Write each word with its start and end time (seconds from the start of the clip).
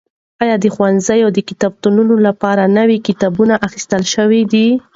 ایا 0.43 0.55
د 0.63 0.65
ښوونځیو 0.73 1.27
د 1.33 1.39
کتابتونونو 1.49 2.15
لپاره 2.27 2.63
نوي 2.77 2.97
کتابونه 3.07 3.53
اخیستل 3.67 4.03
شوي 4.13 4.41
دي؟ 4.51 4.67